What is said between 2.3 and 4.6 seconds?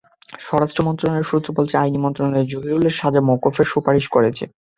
জহিরুলের সাজা মওকুফের সুপারিশ করেছে।